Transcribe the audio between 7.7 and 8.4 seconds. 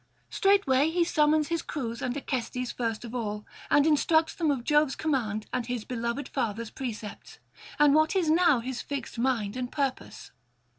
and what is